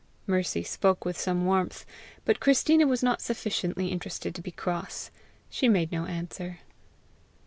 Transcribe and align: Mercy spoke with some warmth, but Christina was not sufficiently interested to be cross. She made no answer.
Mercy 0.25 0.63
spoke 0.63 1.05
with 1.05 1.15
some 1.15 1.45
warmth, 1.45 1.85
but 2.25 2.39
Christina 2.39 2.87
was 2.87 3.03
not 3.03 3.21
sufficiently 3.21 3.89
interested 3.89 4.33
to 4.33 4.41
be 4.41 4.49
cross. 4.49 5.11
She 5.51 5.69
made 5.69 5.91
no 5.91 6.07
answer. 6.07 6.61